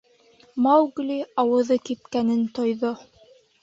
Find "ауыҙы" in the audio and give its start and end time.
1.45-1.81